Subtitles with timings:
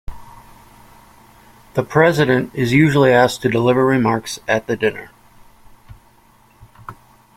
[1.75, 5.11] The president is usually asked to deliver remarks at the dinner.